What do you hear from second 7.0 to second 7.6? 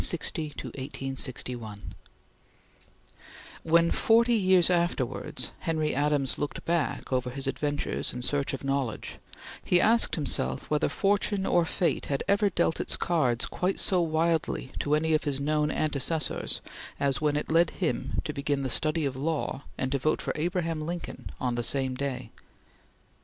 over his